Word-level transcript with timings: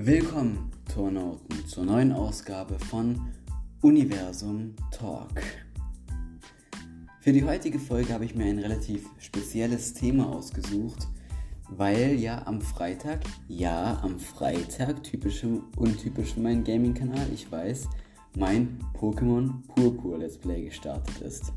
Willkommen, 0.00 0.70
Turnauten, 0.94 1.66
zur 1.66 1.84
neuen 1.84 2.12
Ausgabe 2.12 2.78
von 2.78 3.20
Universum 3.82 4.76
Talk. 4.92 5.42
Für 7.18 7.32
die 7.32 7.42
heutige 7.42 7.80
Folge 7.80 8.12
habe 8.12 8.24
ich 8.24 8.36
mir 8.36 8.44
ein 8.44 8.60
relativ 8.60 9.06
spezielles 9.18 9.94
Thema 9.94 10.28
ausgesucht, 10.28 11.08
weil 11.68 12.14
ja 12.14 12.46
am 12.46 12.60
Freitag, 12.60 13.24
ja 13.48 13.98
am 14.00 14.20
Freitag, 14.20 15.02
typisch 15.02 15.42
untypisch 15.74 16.34
für 16.34 16.40
meinen 16.40 16.62
Gaming-Kanal, 16.62 17.26
ich 17.34 17.50
weiß, 17.50 17.88
mein 18.36 18.78
Pokémon 18.96 19.50
Purpur 19.74 20.18
Let's 20.18 20.38
Play 20.38 20.66
gestartet 20.66 21.20
ist. 21.22 21.52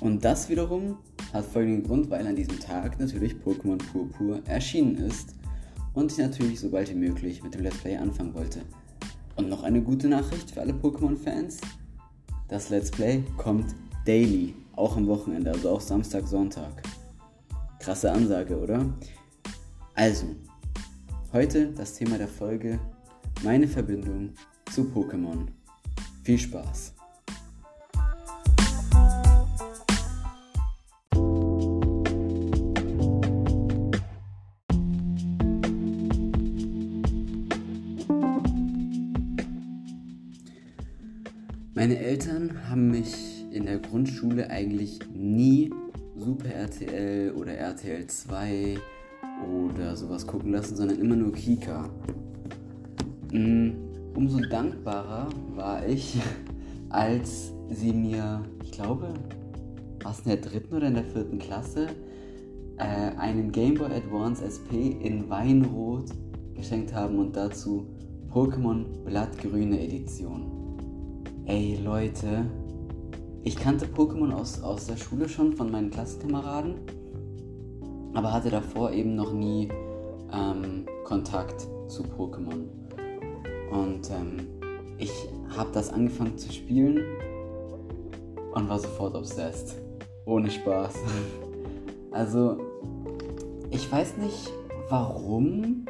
Und 0.00 0.24
das 0.24 0.48
wiederum 0.48 0.98
hat 1.32 1.44
folgenden 1.44 1.84
Grund, 1.84 2.10
weil 2.10 2.26
an 2.26 2.34
diesem 2.34 2.58
Tag 2.58 2.98
natürlich 2.98 3.34
Pokémon 3.34 3.78
Purpur 3.78 4.42
erschienen 4.46 4.96
ist 4.96 5.37
und 5.94 6.12
ich 6.12 6.18
natürlich 6.18 6.60
so 6.60 6.70
bald 6.70 6.90
wie 6.90 6.94
möglich 6.94 7.42
mit 7.42 7.54
dem 7.54 7.62
Let's 7.62 7.78
Play 7.78 7.96
anfangen 7.96 8.34
wollte. 8.34 8.60
Und 9.36 9.48
noch 9.48 9.62
eine 9.62 9.82
gute 9.82 10.08
Nachricht 10.08 10.50
für 10.50 10.60
alle 10.60 10.72
Pokémon-Fans. 10.72 11.58
Das 12.48 12.70
Let's 12.70 12.90
Play 12.90 13.22
kommt 13.36 13.74
daily, 14.04 14.54
auch 14.74 14.96
am 14.96 15.06
Wochenende, 15.06 15.50
also 15.50 15.70
auch 15.70 15.80
Samstag, 15.80 16.26
Sonntag. 16.26 16.82
Krasse 17.78 18.10
Ansage, 18.10 18.58
oder? 18.58 18.86
Also, 19.94 20.26
heute 21.32 21.72
das 21.72 21.94
Thema 21.94 22.18
der 22.18 22.28
Folge, 22.28 22.78
meine 23.42 23.68
Verbindung 23.68 24.30
zu 24.72 24.82
Pokémon. 24.82 25.46
Viel 26.22 26.38
Spaß! 26.38 26.97
Haben 42.68 42.90
mich 42.90 43.44
in 43.50 43.64
der 43.64 43.78
Grundschule 43.78 44.50
eigentlich 44.50 44.98
nie 45.14 45.70
Super 46.16 46.48
RTL 46.48 47.32
oder 47.32 47.52
RTL 47.52 48.06
2 48.06 48.76
oder 49.72 49.96
sowas 49.96 50.26
gucken 50.26 50.52
lassen, 50.52 50.76
sondern 50.76 50.98
immer 50.98 51.16
nur 51.16 51.32
Kika. 51.32 51.88
Mm, 53.32 53.70
umso 54.14 54.40
dankbarer 54.40 55.28
war 55.54 55.86
ich, 55.86 56.20
als 56.88 57.52
sie 57.70 57.92
mir, 57.92 58.42
ich 58.64 58.72
glaube, 58.72 59.14
was 60.02 60.20
in 60.20 60.30
der 60.30 60.36
dritten 60.38 60.74
oder 60.74 60.88
in 60.88 60.94
der 60.94 61.04
vierten 61.04 61.38
Klasse, 61.38 61.88
äh, 62.78 63.16
einen 63.16 63.52
Game 63.52 63.74
Boy 63.74 63.92
Advance 63.92 64.44
SP 64.44 64.98
in 65.00 65.28
Weinrot 65.28 66.06
geschenkt 66.54 66.92
haben 66.92 67.18
und 67.18 67.36
dazu 67.36 67.86
Pokémon 68.32 68.84
Blattgrüne 69.04 69.80
Edition. 69.80 70.58
Ey 71.46 71.78
Leute, 71.82 72.44
ich 73.44 73.56
kannte 73.56 73.86
Pokémon 73.86 74.32
aus, 74.32 74.62
aus 74.62 74.86
der 74.86 74.96
Schule 74.96 75.28
schon 75.28 75.54
von 75.54 75.70
meinen 75.70 75.90
Klassenkameraden, 75.90 76.74
aber 78.14 78.32
hatte 78.32 78.50
davor 78.50 78.92
eben 78.92 79.14
noch 79.14 79.32
nie 79.32 79.68
ähm, 80.32 80.86
Kontakt 81.04 81.66
zu 81.86 82.02
Pokémon. 82.02 82.66
Und 83.70 84.10
ähm, 84.10 84.46
ich 84.98 85.12
habe 85.56 85.70
das 85.72 85.92
angefangen 85.92 86.36
zu 86.36 86.52
spielen 86.52 87.02
und 88.54 88.68
war 88.68 88.78
sofort 88.78 89.14
obsessed. 89.14 89.76
Ohne 90.24 90.50
Spaß. 90.50 90.94
Also, 92.10 92.56
ich 93.70 93.92
weiß 93.92 94.16
nicht, 94.16 94.50
warum 94.88 95.84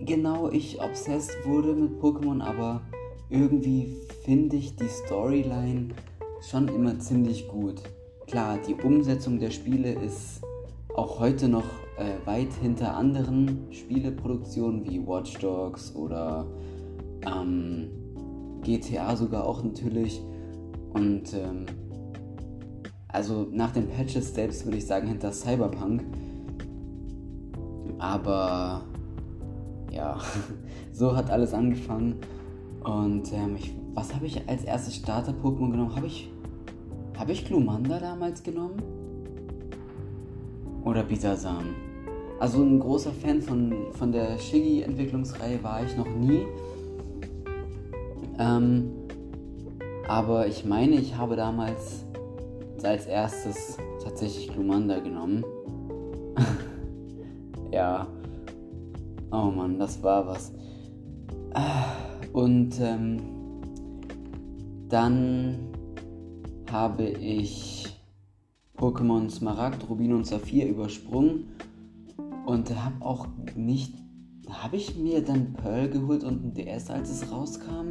genau 0.00 0.50
ich 0.50 0.80
obsessed 0.82 1.34
wurde 1.46 1.74
mit 1.74 1.98
Pokémon, 2.00 2.42
aber 2.42 2.82
irgendwie 3.30 3.96
finde 4.24 4.56
ich 4.56 4.76
die 4.76 4.86
Storyline 4.86 5.88
schon 6.48 6.68
immer 6.68 6.98
ziemlich 6.98 7.48
gut. 7.48 7.82
Klar, 8.26 8.58
die 8.66 8.74
Umsetzung 8.74 9.38
der 9.38 9.50
Spiele 9.50 9.92
ist 9.92 10.42
auch 10.96 11.20
heute 11.20 11.48
noch 11.48 11.64
äh, 11.96 12.26
weit 12.26 12.52
hinter 12.60 12.94
anderen 12.94 13.66
Spieleproduktionen 13.70 14.84
wie 14.88 15.06
Watch 15.06 15.38
Dogs 15.38 15.94
oder 15.94 16.46
ähm, 17.26 17.88
GTA 18.62 19.16
sogar 19.16 19.46
auch 19.46 19.62
natürlich. 19.62 20.20
Und 20.92 21.32
ähm, 21.34 21.66
also 23.08 23.46
nach 23.50 23.72
den 23.72 23.88
Patches 23.88 24.34
selbst 24.34 24.64
würde 24.64 24.78
ich 24.78 24.86
sagen 24.86 25.08
hinter 25.08 25.32
Cyberpunk. 25.32 26.04
Aber 27.98 28.82
ja, 29.90 30.18
so 30.92 31.14
hat 31.14 31.30
alles 31.30 31.54
angefangen. 31.54 32.16
Und 32.82 33.32
ähm, 33.32 33.56
ich, 33.56 33.74
was 33.94 34.14
habe 34.14 34.26
ich 34.26 34.48
als 34.48 34.64
erstes 34.64 34.96
Starter-Pokémon 34.96 35.70
genommen? 35.70 35.94
Habe 35.94 36.06
ich, 36.06 36.31
hab 37.18 37.28
ich 37.28 37.44
Glumanda 37.44 37.98
damals 37.98 38.42
genommen? 38.42 38.82
Oder 40.84 41.02
Bisasam? 41.02 41.74
Also 42.40 42.62
ein 42.62 42.80
großer 42.80 43.12
Fan 43.12 43.40
von, 43.40 43.72
von 43.92 44.10
der 44.10 44.36
Shiggy-Entwicklungsreihe 44.38 45.62
war 45.62 45.84
ich 45.84 45.96
noch 45.96 46.08
nie. 46.08 46.46
Ähm, 48.38 48.90
aber 50.08 50.46
ich 50.48 50.64
meine, 50.64 50.96
ich 50.96 51.16
habe 51.16 51.36
damals 51.36 52.04
als 52.82 53.06
erstes 53.06 53.76
tatsächlich 54.02 54.52
Glumanda 54.52 54.98
genommen. 54.98 55.44
ja. 57.70 58.08
Oh 59.30 59.50
Mann, 59.50 59.78
das 59.78 60.02
war 60.02 60.26
was. 60.26 60.52
Ah. 61.54 61.84
Und 62.32 62.80
ähm, 62.80 63.18
dann 64.88 65.71
habe 66.72 67.04
ich 67.04 68.00
Pokémon 68.76 69.30
Smaragd, 69.30 69.88
Rubin 69.88 70.14
und 70.14 70.26
Saphir 70.26 70.66
übersprungen 70.66 71.44
und 72.46 72.74
habe 72.82 73.04
auch 73.04 73.28
nicht. 73.54 73.94
Habe 74.48 74.76
ich 74.76 74.96
mir 74.96 75.22
dann 75.22 75.52
Pearl 75.52 75.88
geholt 75.88 76.24
und 76.24 76.44
ein 76.44 76.54
DS, 76.54 76.90
als 76.90 77.10
es 77.10 77.30
rauskam? 77.30 77.90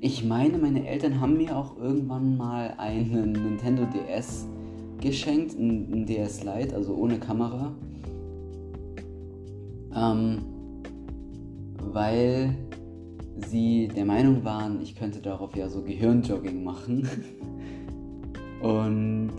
Ich 0.00 0.24
meine, 0.24 0.58
meine 0.58 0.86
Eltern 0.86 1.20
haben 1.20 1.36
mir 1.36 1.56
auch 1.56 1.78
irgendwann 1.78 2.36
mal 2.36 2.74
einen 2.76 3.32
Nintendo 3.32 3.84
DS 3.86 4.46
geschenkt, 5.00 5.58
ein, 5.58 6.06
DS 6.06 6.44
Lite, 6.44 6.74
also 6.74 6.94
ohne 6.94 7.18
Kamera. 7.18 7.72
Ähm, 9.94 10.38
weil 11.92 12.56
sie 13.36 13.88
der 13.88 14.04
Meinung 14.04 14.44
waren, 14.44 14.80
ich 14.80 14.94
könnte 14.94 15.20
darauf 15.20 15.56
ja 15.56 15.68
so 15.68 15.82
Gehirnjogging 15.82 16.62
machen. 16.62 17.08
Und 18.62 19.34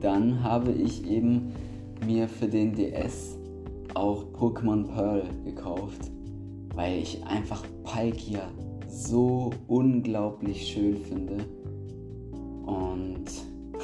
dann 0.00 0.42
habe 0.42 0.70
ich 0.72 1.08
eben 1.08 1.52
mir 2.06 2.28
für 2.28 2.46
den 2.46 2.74
DS 2.74 3.36
auch 3.94 4.24
Pokémon 4.32 4.86
Pearl 4.86 5.22
gekauft, 5.44 6.10
weil 6.74 6.98
ich 6.98 7.24
einfach 7.24 7.64
Palkia 7.84 8.50
so 8.86 9.50
unglaublich 9.66 10.66
schön 10.68 10.96
finde. 10.96 11.36
Und 12.66 13.24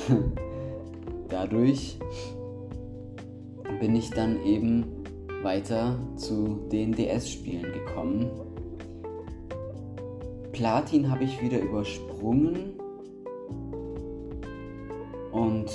dadurch 1.28 1.98
bin 3.80 3.96
ich 3.96 4.10
dann 4.10 4.44
eben 4.44 4.84
weiter 5.42 5.98
zu 6.16 6.60
den 6.70 6.92
DS-Spielen 6.92 7.72
gekommen 7.72 8.30
Platin 10.60 11.10
habe 11.10 11.24
ich 11.24 11.40
wieder 11.40 11.58
übersprungen. 11.58 12.74
Und 15.32 15.70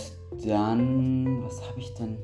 dann, 0.46 1.44
was 1.44 1.68
habe 1.68 1.80
ich 1.80 1.92
denn? 1.96 2.20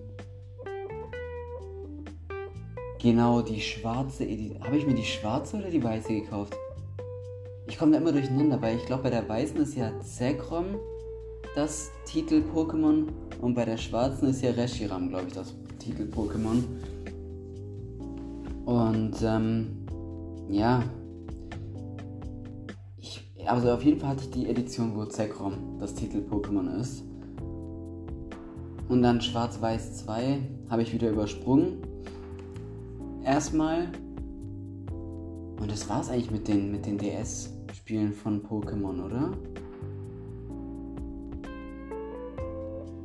Genau, 3.01 3.41
die 3.41 3.59
schwarze. 3.59 4.25
Habe 4.59 4.77
ich 4.77 4.85
mir 4.85 4.93
die 4.93 5.03
schwarze 5.03 5.57
oder 5.57 5.71
die 5.71 5.83
weiße 5.83 6.09
gekauft? 6.09 6.55
Ich 7.65 7.79
komme 7.79 7.93
da 7.93 7.97
immer 7.97 8.11
durcheinander, 8.11 8.61
weil 8.61 8.77
ich 8.77 8.85
glaube, 8.85 9.03
bei 9.03 9.09
der 9.09 9.27
weißen 9.27 9.59
ist 9.59 9.75
ja 9.75 9.99
Zekrom 9.99 10.75
das 11.55 11.89
Titel-Pokémon 12.05 13.07
und 13.41 13.55
bei 13.55 13.65
der 13.65 13.77
schwarzen 13.77 14.29
ist 14.29 14.43
ja 14.43 14.51
Reshiram, 14.51 15.09
glaube 15.09 15.25
ich, 15.29 15.33
das 15.33 15.55
Titel-Pokémon. 15.79 16.63
Und 18.65 19.15
ähm, 19.23 19.87
ja, 20.47 20.83
also 23.51 23.69
auf 23.69 23.83
jeden 23.83 23.99
Fall 23.99 24.11
hatte 24.11 24.23
ich 24.23 24.31
die 24.31 24.49
Edition, 24.49 24.95
wo 24.95 25.03
Zekrom 25.03 25.77
das 25.77 25.93
Titel-Pokémon 25.93 26.79
ist. 26.79 27.03
Und 28.87 29.01
dann 29.01 29.19
Schwarz-Weiß 29.19 30.05
2 30.05 30.39
habe 30.69 30.83
ich 30.83 30.93
wieder 30.93 31.09
übersprungen. 31.09 31.81
Erstmal. 33.25 33.91
Und 35.59 35.69
das 35.69 35.89
war 35.89 35.99
es 35.99 36.09
eigentlich 36.09 36.31
mit 36.31 36.47
den, 36.47 36.71
mit 36.71 36.85
den 36.85 36.97
DS-Spielen 36.97 38.13
von 38.13 38.41
Pokémon, 38.41 39.05
oder? 39.05 39.33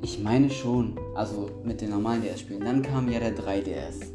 Ich 0.01 0.23
meine 0.23 0.49
schon. 0.49 0.97
Also 1.17 1.51
mit 1.65 1.81
den 1.81 1.91
normalen 1.91 2.23
DS-Spielen. 2.23 2.61
Dann 2.61 2.83
kam 2.83 3.11
ja 3.11 3.19
der 3.19 3.37
3DS. 3.37 4.13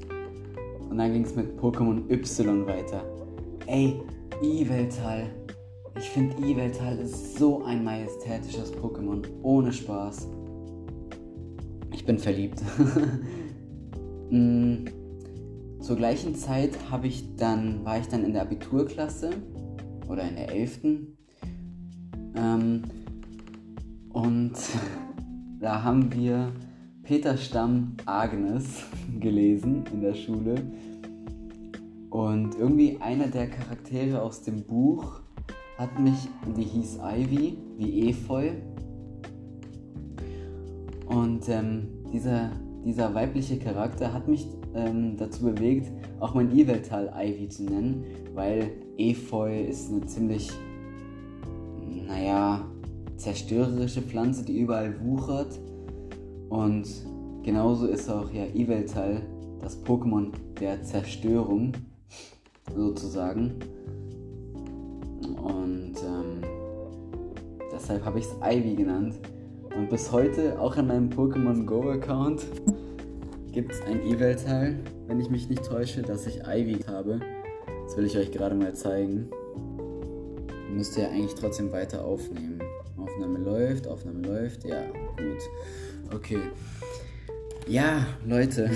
und 0.89 0.98
dann 0.98 1.12
ging 1.12 1.25
es 1.25 1.36
mit 1.36 1.60
Pokémon 1.60 2.10
Y 2.10 2.66
weiter. 2.66 3.04
Ey, 3.68 4.00
Yveltal. 4.42 5.41
Ich 5.98 6.10
finde 6.10 6.36
Yveltal 6.38 6.98
ist 7.00 7.38
so 7.38 7.64
ein 7.64 7.84
majestätisches 7.84 8.74
Pokémon. 8.74 9.24
Ohne 9.44 9.72
Spaß. 9.72 10.28
Ich 11.94 12.06
bin 12.06 12.18
verliebt. 12.18 12.62
mm, 14.30 14.86
zur 15.80 15.96
gleichen 15.96 16.36
Zeit 16.36 16.72
habe 16.90 17.08
ich 17.08 17.36
dann, 17.36 17.84
war 17.84 18.00
ich 18.00 18.08
dann 18.08 18.24
in 18.24 18.34
der 18.34 18.44
Abiturklasse 18.44 19.32
oder 20.08 20.28
in 20.28 20.36
der 20.36 20.52
11. 20.52 20.80
Ähm, 22.36 22.84
und 24.10 24.54
da 25.60 25.84
haben 25.84 26.14
wir 26.14 26.52
Peter 27.04 27.36
Stamm 27.38 27.96
Agnes 28.06 28.84
gelesen 29.20 29.84
in 29.92 30.02
der 30.02 30.14
Schule. 30.14 30.56
Und 32.10 32.56
irgendwie 32.56 32.98
einer 33.00 33.28
der 33.28 33.50
Charaktere 33.50 34.22
aus 34.22 34.42
dem 34.42 34.64
Buch 34.64 35.21
hat 35.78 36.00
mich, 36.00 36.28
die 36.56 36.64
hieß 36.64 37.00
Ivy, 37.04 37.58
wie 37.78 38.10
Efeu. 38.10 38.52
Und 41.08 41.50
ähm, 41.50 41.88
dieser, 42.14 42.52
dieser 42.86 43.14
weibliche 43.14 43.58
Charakter 43.58 44.14
hat 44.14 44.28
mich 44.28 44.48
ähm, 44.74 45.18
dazu 45.18 45.46
bewegt, 45.46 45.92
auch 46.20 46.34
mein 46.34 46.56
Iveltal 46.56 47.12
Ivy 47.16 47.50
zu 47.50 47.64
nennen, 47.64 48.06
weil 48.34 48.72
Efeu 48.98 49.64
ist 49.64 49.92
eine 49.92 50.06
ziemlich, 50.06 50.52
naja, 52.08 52.66
zerstörerische 53.18 54.02
Pflanze, 54.02 54.44
die 54.46 54.60
überall 54.60 55.04
wuchert. 55.04 55.60
Und 56.50 56.88
genauso 57.44 57.88
ist 57.88 58.10
auch 58.10 58.32
ja 58.32 58.46
Iveltal 58.54 59.22
das 59.62 59.84
Pokémon 59.84 60.32
der 60.60 60.84
Zerstörung, 60.84 61.74
sozusagen. 62.76 63.54
Deshalb 67.81 68.06
habe 68.06 68.19
ich 68.19 68.25
es 68.25 68.36
Ivy 68.42 68.75
genannt. 68.75 69.16
Und 69.75 69.89
bis 69.89 70.12
heute, 70.12 70.60
auch 70.60 70.75
in 70.78 70.88
meinem 70.88 71.10
Pokémon 71.10 71.66
Go 71.66 71.89
Account, 71.89 72.45
gibt 73.51 73.72
es 73.72 73.81
ein 73.81 74.06
E-Mail-Teil, 74.06 74.80
wenn 75.07 75.19
ich 75.19 75.30
mich 75.30 75.50
nicht 75.50 75.63
täusche, 75.63 76.01
dass 76.01 76.28
ich 76.28 76.42
Ivy 76.45 76.83
habe. 76.88 77.19
Das 77.86 77.98
will 77.98 78.06
ich 78.06 78.18
euch 78.18 78.31
gerade 78.31 78.56
mal 78.56 78.74
zeigen. 78.74 79.30
Müsst 80.69 80.98
ihr 80.98 81.10
eigentlich 81.10 81.36
trotzdem 81.36 81.72
weiter 81.72 82.04
aufnehmen. 82.06 82.60
Aufnahme 82.98 83.39
läuft, 83.39 83.88
Aufnahme 83.88 84.22
läuft, 84.22 84.63
ja, 84.63 84.81
gut. 85.18 86.13
Okay. 86.13 86.39
Ja, 87.68 88.06
Leute. 88.25 88.69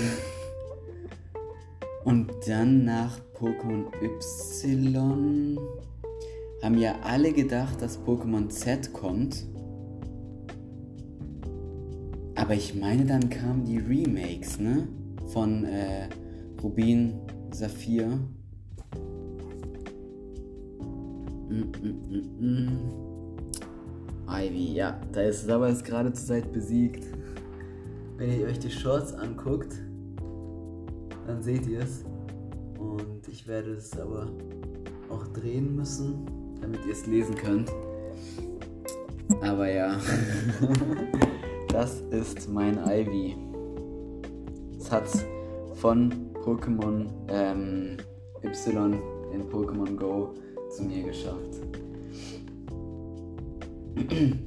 Und 2.04 2.30
dann 2.46 2.84
nach 2.84 3.18
Pokémon 3.38 3.86
Y 4.02 5.58
haben 6.66 6.78
ja 6.78 6.96
alle 7.04 7.32
gedacht, 7.32 7.80
dass 7.80 7.96
Pokémon 7.96 8.48
Z 8.48 8.92
kommt. 8.92 9.46
Aber 12.34 12.54
ich 12.54 12.74
meine, 12.74 13.04
dann 13.04 13.30
kamen 13.30 13.64
die 13.64 13.78
Remakes, 13.78 14.58
ne? 14.58 14.88
Von 15.28 15.64
äh, 15.64 16.08
Rubin, 16.60 17.20
Saphir. 17.52 18.18
Mm, 21.48 21.70
mm, 21.82 22.24
mm, 22.40 22.68
Ivy, 24.28 24.74
ja, 24.74 25.00
da 25.12 25.20
ist 25.22 25.48
aber 25.48 25.68
jetzt 25.68 25.84
gerade 25.84 26.12
zur 26.14 26.26
Zeit 26.26 26.52
besiegt. 26.52 27.04
Wenn 28.16 28.40
ihr 28.40 28.46
euch 28.48 28.58
die 28.58 28.72
Shorts 28.72 29.12
anguckt, 29.14 29.72
dann 31.28 31.44
seht 31.44 31.64
ihr 31.68 31.82
es. 31.82 32.04
Und 32.80 33.28
ich 33.28 33.46
werde 33.46 33.70
es 33.70 33.96
aber 33.96 34.32
auch 35.08 35.28
drehen 35.28 35.76
müssen, 35.76 36.26
damit 36.60 36.84
ihr 36.86 36.92
es 36.92 37.06
lesen 37.06 37.34
könnt. 37.34 37.70
Aber 39.40 39.70
ja. 39.70 39.96
Das 41.68 42.00
ist 42.10 42.48
mein 42.48 42.78
Ivy. 42.88 43.36
Es 44.78 44.90
hat 44.90 45.04
von 45.74 46.10
Pokémon 46.42 47.06
ähm, 47.28 47.98
Y 48.42 48.94
in 49.34 49.42
Pokémon 49.50 49.94
Go 49.94 50.32
zu 50.70 50.84
mir 50.84 51.02
geschafft. 51.02 51.60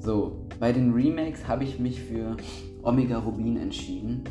so, 0.00 0.46
bei 0.60 0.70
den 0.70 0.92
Remakes 0.92 1.48
habe 1.48 1.64
ich 1.64 1.80
mich 1.80 2.00
für 2.00 2.36
Omega 2.84 3.18
Rubin 3.18 3.56
entschieden. 3.56 4.22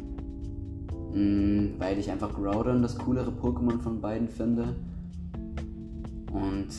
Mm, 1.13 1.80
weil 1.80 1.97
ich 1.97 2.09
einfach 2.09 2.33
Groudon 2.33 2.81
das 2.81 2.97
coolere 2.97 3.31
Pokémon 3.31 3.80
von 3.80 4.00
beiden 4.00 4.30
finde. 4.30 4.75
Und 6.31 6.69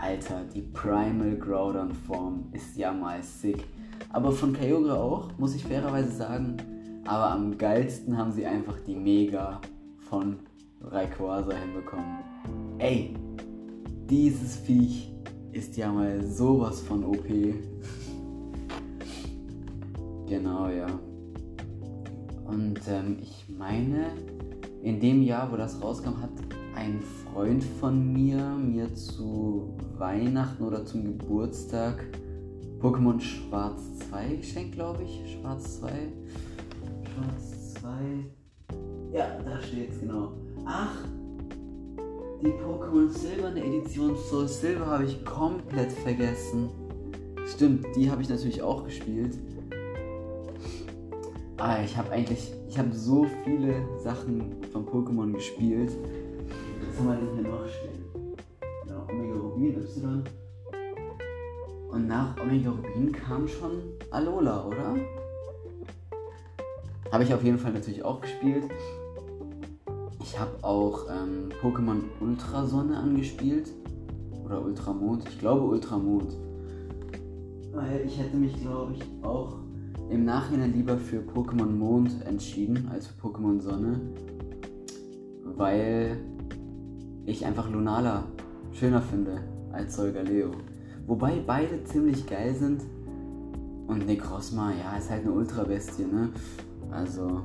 Alter, 0.00 0.44
die 0.54 0.62
Primal 0.62 1.36
Groudon 1.36 1.92
Form 1.92 2.44
ist 2.52 2.76
ja 2.76 2.92
mal 2.92 3.22
sick. 3.22 3.64
Aber 4.10 4.30
von 4.30 4.52
Kyogre 4.52 4.94
auch, 4.94 5.30
muss 5.38 5.54
ich 5.54 5.64
fairerweise 5.64 6.12
sagen. 6.12 6.56
Aber 7.04 7.32
am 7.32 7.58
geilsten 7.58 8.16
haben 8.16 8.30
sie 8.30 8.46
einfach 8.46 8.78
die 8.86 8.94
Mega 8.94 9.60
von 10.08 10.36
Rayquaza 10.80 11.54
hinbekommen. 11.54 12.18
Ey, 12.78 13.14
dieses 14.08 14.56
Viech 14.56 15.12
ist 15.52 15.76
ja 15.76 15.92
mal 15.92 16.24
sowas 16.24 16.80
von 16.80 17.04
OP. 17.04 17.26
genau, 20.26 20.68
ja. 20.68 20.86
Und 22.44 22.80
ähm, 22.88 23.18
ich 23.20 23.44
meine, 23.48 24.06
in 24.82 25.00
dem 25.00 25.22
Jahr, 25.22 25.50
wo 25.50 25.56
das 25.56 25.82
rauskam, 25.82 26.22
hat 26.22 26.30
ein 26.78 27.00
Freund 27.00 27.64
von 27.80 28.12
mir 28.12 28.38
mir 28.38 28.94
zu 28.94 29.76
Weihnachten 29.98 30.62
oder 30.62 30.84
zum 30.84 31.02
Geburtstag 31.02 32.04
Pokémon 32.80 33.20
Schwarz 33.20 33.82
2 34.10 34.36
geschenkt, 34.36 34.74
glaube 34.76 35.02
ich. 35.02 35.32
Schwarz 35.32 35.80
2. 35.80 35.88
Schwarz 37.02 37.74
2. 37.80 37.90
Ja, 39.12 39.38
da 39.44 39.60
steht's 39.60 39.98
genau. 39.98 40.34
Ach, 40.64 41.04
die 42.40 42.52
Pokémon 42.52 43.08
Silberne 43.08 43.64
Edition 43.64 44.16
Soul 44.16 44.46
Silver 44.46 44.86
habe 44.86 45.04
ich 45.04 45.24
komplett 45.24 45.90
vergessen. 45.90 46.70
Stimmt, 47.44 47.86
die 47.96 48.08
habe 48.08 48.22
ich 48.22 48.28
natürlich 48.28 48.62
auch 48.62 48.84
gespielt. 48.84 49.36
Ah, 51.56 51.82
ich 51.84 51.96
habe 51.96 52.12
eigentlich, 52.12 52.52
ich 52.68 52.78
habe 52.78 52.92
so 52.92 53.26
viele 53.42 53.74
Sachen 54.04 54.62
von 54.72 54.86
Pokémon 54.86 55.32
gespielt. 55.32 55.90
Wir 57.00 57.14
denn 57.14 57.34
hier 57.34 57.48
noch 57.48 57.64
stehen? 57.68 58.04
Ja, 58.88 59.06
Omega 59.08 59.34
Rubin, 59.34 59.76
Y. 59.80 60.24
Und 61.92 62.08
nach 62.08 62.36
Omega 62.40 62.70
Rubin 62.70 63.12
kam 63.12 63.46
schon 63.46 63.82
Alola, 64.10 64.66
oder? 64.66 64.96
Habe 67.12 67.22
ich 67.22 67.32
auf 67.32 67.44
jeden 67.44 67.58
Fall 67.58 67.72
natürlich 67.72 68.02
auch 68.02 68.20
gespielt. 68.20 68.64
Ich 70.20 70.38
habe 70.38 70.52
auch 70.62 71.06
ähm, 71.08 71.50
Pokémon 71.62 72.00
Ultrasonne 72.20 72.96
angespielt. 72.96 73.70
Oder 74.44 74.60
Ultramond. 74.60 75.24
Ich 75.28 75.38
glaube 75.38 75.62
Ultramond. 75.62 76.36
Weil 77.74 78.02
ich 78.04 78.18
hätte 78.18 78.36
mich, 78.36 78.60
glaube 78.60 78.94
ich, 78.94 79.02
auch 79.22 79.58
im 80.10 80.24
Nachhinein 80.24 80.72
lieber 80.72 80.98
für 80.98 81.20
Pokémon 81.20 81.70
Mond 81.70 82.10
entschieden 82.26 82.88
als 82.92 83.06
für 83.06 83.28
Pokémon 83.28 83.60
Sonne. 83.60 84.00
Weil 85.44 86.18
ich 87.30 87.44
einfach 87.44 87.70
Lunala 87.70 88.24
schöner 88.72 89.02
finde 89.02 89.42
als 89.72 89.96
Solgaleo. 89.96 90.50
Wobei 91.06 91.42
beide 91.46 91.84
ziemlich 91.84 92.26
geil 92.26 92.54
sind. 92.54 92.82
Und 93.86 94.06
Necrozma, 94.06 94.72
ja, 94.72 94.98
ist 94.98 95.10
halt 95.10 95.22
eine 95.22 95.32
Ultra-Bestie, 95.32 96.04
ne? 96.04 96.30
Also, 96.90 97.42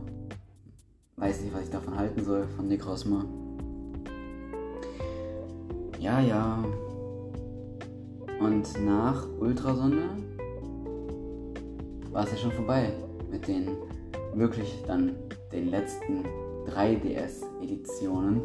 weiß 1.16 1.42
nicht, 1.42 1.54
was 1.54 1.64
ich 1.64 1.70
davon 1.70 1.98
halten 1.98 2.24
soll, 2.24 2.44
von 2.56 2.68
Necrozma. 2.68 3.26
Ja, 6.00 6.20
ja. 6.20 6.64
Und 8.42 8.86
nach 8.86 9.26
Ultrasonne 9.40 10.10
war 12.12 12.26
es 12.26 12.32
ja 12.32 12.38
schon 12.38 12.52
vorbei 12.52 12.92
mit 13.32 13.48
den 13.48 13.70
wirklich 14.36 14.84
dann 14.86 15.14
den 15.54 15.70
letzten 15.70 16.26
3DS-Editionen. 16.68 18.42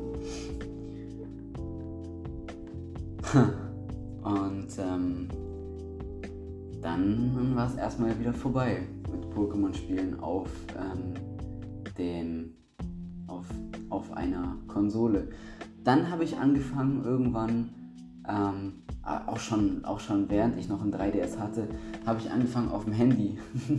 Und 4.23 4.69
ähm, 4.79 5.29
dann 6.81 7.55
war 7.55 7.67
es 7.67 7.75
erstmal 7.75 8.19
wieder 8.19 8.33
vorbei 8.33 8.83
mit 9.11 9.25
Pokémon-Spielen 9.35 10.21
auf 10.21 10.49
ähm, 10.77 11.15
dem 11.97 12.55
auf, 13.27 13.47
auf 13.91 14.13
einer 14.13 14.57
Konsole. 14.67 15.29
Dann 15.85 16.11
habe 16.11 16.25
ich 16.25 16.37
angefangen 16.37 17.05
irgendwann 17.05 17.71
ähm, 18.29 18.83
auch 19.03 19.39
schon 19.39 19.85
auch 19.85 20.01
schon 20.01 20.29
während 20.29 20.59
ich 20.59 20.69
noch 20.69 20.83
ein 20.83 20.93
3DS 20.93 21.39
hatte, 21.39 21.69
habe 22.05 22.21
ich 22.21 22.31
angefangen 22.31 22.71
auf 22.71 22.85
dem 22.85 22.93
Handy 22.93 23.39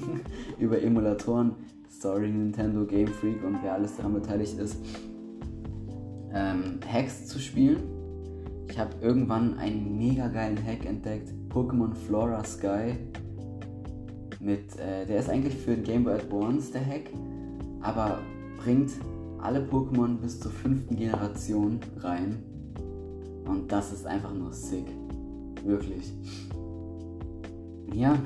über 0.60 0.82
Emulatoren, 0.82 1.56
Story 1.90 2.30
Nintendo 2.30 2.86
Game 2.86 3.08
Freak 3.08 3.44
und 3.44 3.60
wer 3.62 3.74
alles 3.74 3.96
daran 3.98 4.14
beteiligt 4.14 4.58
ist, 4.58 4.78
ähm, 6.34 6.80
Hacks 6.92 7.28
zu 7.28 7.40
spielen. 7.40 7.99
Ich 8.80 8.86
habe 8.86 8.96
irgendwann 9.02 9.58
einen 9.58 9.98
mega 9.98 10.30
geilen 10.30 10.58
Hack 10.66 10.86
entdeckt, 10.86 11.34
Pokémon 11.50 11.94
Flora 11.94 12.42
Sky. 12.46 12.96
Mit, 14.40 14.74
äh, 14.78 15.06
der 15.06 15.20
ist 15.20 15.30
eigentlich 15.30 15.54
für 15.54 15.76
den 15.76 15.84
Game 15.84 16.06
Boy 16.06 16.14
Advance 16.14 16.72
der 16.72 16.86
Hack, 16.86 17.10
aber 17.82 18.20
bringt 18.64 18.92
alle 19.42 19.60
Pokémon 19.66 20.16
bis 20.16 20.40
zur 20.40 20.52
fünften 20.52 20.96
Generation 20.96 21.82
rein. 21.98 22.42
Und 23.46 23.70
das 23.70 23.92
ist 23.92 24.08
einfach 24.08 24.34
nur 24.34 24.54
sick. 24.54 24.86
Wirklich. 25.66 26.14
Ja, 27.94 28.18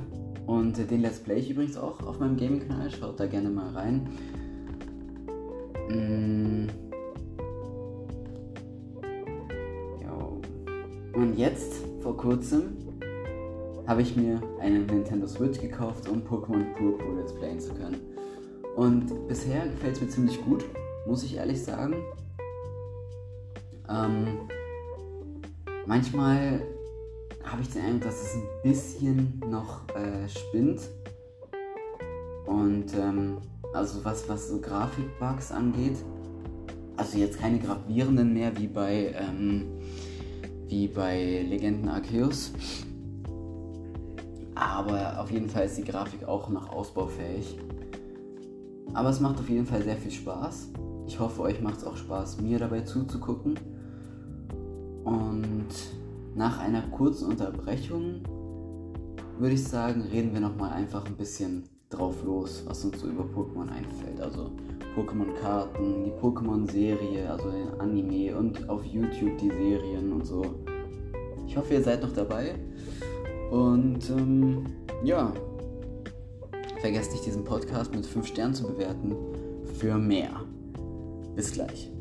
und 0.45 0.77
den 0.77 1.01
Let's 1.01 1.17
Play 1.17 1.39
ich 1.39 1.49
übrigens 1.49 1.77
auch 1.77 1.99
auf 2.05 2.19
meinem 2.19 2.37
Gaming-Kanal. 2.37 2.91
Schaut 2.91 3.19
da 3.19 3.25
gerne 3.25 3.49
mal 3.49 3.69
rein. 3.69 4.07
Mm. 5.89 6.82
Und 11.13 11.37
jetzt, 11.37 11.73
vor 12.01 12.17
kurzem, 12.17 12.77
habe 13.87 14.01
ich 14.01 14.15
mir 14.15 14.41
eine 14.59 14.79
Nintendo 14.79 15.27
Switch 15.27 15.59
gekauft, 15.59 16.07
um 16.09 16.21
Pokémon 16.21 16.73
Purple 16.73 17.15
Let's 17.19 17.33
Playen 17.33 17.59
zu 17.59 17.73
können. 17.73 17.99
Und 18.75 19.27
bisher 19.27 19.67
gefällt 19.67 19.95
es 19.95 20.01
mir 20.01 20.09
ziemlich 20.09 20.43
gut, 20.43 20.65
muss 21.05 21.23
ich 21.23 21.35
ehrlich 21.35 21.61
sagen. 21.61 21.95
Ähm, 23.89 24.49
manchmal 25.85 26.61
habe 27.43 27.61
ich 27.61 27.69
den 27.69 27.83
Eindruck, 27.83 28.03
dass 28.03 28.21
es 28.21 28.35
ein 28.35 28.47
bisschen 28.63 29.41
noch 29.47 29.87
äh, 29.89 30.27
spinnt. 30.27 30.81
Und 32.47 32.93
ähm, 32.97 33.37
also 33.73 34.03
was, 34.03 34.27
was 34.27 34.49
so 34.49 34.59
Grafikbugs 34.59 35.51
angeht, 35.51 35.97
also 36.97 37.17
jetzt 37.17 37.39
keine 37.39 37.59
gravierenden 37.59 38.33
mehr 38.33 38.57
wie 38.57 38.67
bei, 38.67 39.13
ähm, 39.15 39.65
wie 40.67 40.87
bei 40.87 41.43
Legenden 41.47 41.89
Arceus. 41.89 42.53
Aber 44.55 45.19
auf 45.19 45.31
jeden 45.31 45.49
Fall 45.49 45.65
ist 45.65 45.77
die 45.77 45.83
Grafik 45.83 46.27
auch 46.27 46.49
noch 46.49 46.69
ausbaufähig. 46.69 47.57
Aber 48.93 49.09
es 49.09 49.19
macht 49.19 49.39
auf 49.39 49.49
jeden 49.49 49.65
Fall 49.65 49.81
sehr 49.81 49.97
viel 49.97 50.11
Spaß. 50.11 50.69
Ich 51.07 51.19
hoffe, 51.19 51.41
euch 51.41 51.61
macht 51.61 51.77
es 51.77 51.83
auch 51.83 51.97
Spaß, 51.97 52.41
mir 52.41 52.59
dabei 52.59 52.81
zuzugucken. 52.81 53.59
Und 55.03 55.67
nach 56.35 56.59
einer 56.59 56.83
kurzen 56.83 57.29
Unterbrechung 57.29 58.21
würde 59.37 59.55
ich 59.55 59.63
sagen, 59.63 60.01
reden 60.01 60.33
wir 60.33 60.39
nochmal 60.39 60.73
einfach 60.73 61.05
ein 61.05 61.15
bisschen 61.15 61.63
drauf 61.93 62.15
los, 62.23 62.63
was 62.65 62.83
uns 62.85 62.99
so 62.99 63.07
über 63.07 63.23
Pokémon 63.23 63.69
einfällt. 63.69 64.19
Also 64.21 64.51
Pokémon-Karten, 64.95 66.05
die 66.05 66.11
Pokémon-Serie, 66.11 67.29
also 67.29 67.49
den 67.49 67.79
Anime 67.79 68.35
und 68.37 68.69
auf 68.69 68.83
YouTube 68.83 69.37
die 69.37 69.49
Serien 69.49 70.11
und 70.11 70.25
so. 70.25 70.43
Ich 71.47 71.57
hoffe, 71.57 71.73
ihr 71.73 71.83
seid 71.83 72.01
noch 72.01 72.13
dabei. 72.13 72.55
Und 73.51 74.09
ähm, 74.09 74.65
ja, 75.03 75.31
vergesst 76.81 77.11
nicht, 77.11 77.25
diesen 77.25 77.43
Podcast 77.43 77.93
mit 77.93 78.05
5 78.05 78.25
Sternen 78.27 78.53
zu 78.53 78.67
bewerten 78.67 79.15
für 79.79 79.97
mehr. 79.97 80.41
Bis 81.35 81.51
gleich. 81.51 81.92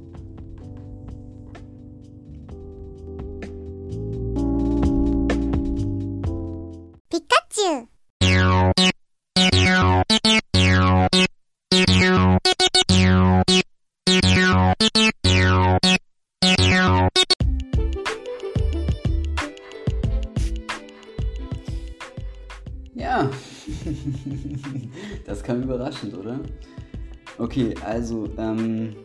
Also, 27.84 28.28
ähm, 28.38 28.96